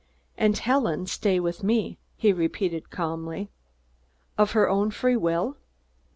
"And 0.35 0.57
Helen 0.57 1.05
stay 1.05 1.39
with 1.39 1.61
me," 1.63 1.99
he 2.17 2.33
repeated 2.33 2.89
calmly. 2.89 3.51
"Of 4.35 4.53
her 4.53 4.67
own 4.67 4.89
free 4.89 5.15
will?" 5.15 5.57